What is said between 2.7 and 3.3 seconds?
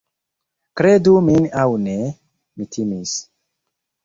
timis...